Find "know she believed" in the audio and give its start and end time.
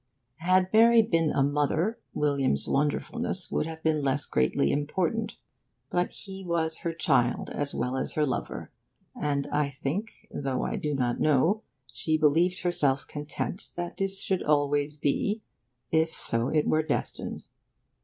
11.19-12.63